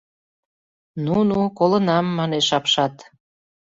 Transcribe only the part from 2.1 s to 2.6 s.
манеш